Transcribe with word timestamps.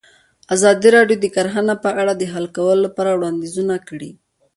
ازادي 0.55 0.89
راډیو 0.97 1.17
د 1.21 1.25
کرهنه 1.35 1.73
په 1.83 1.89
اړه 2.01 2.13
د 2.15 2.23
حل 2.33 2.45
کولو 2.57 2.81
لپاره 2.85 3.11
وړاندیزونه 3.15 3.75
کړي. 3.87 4.11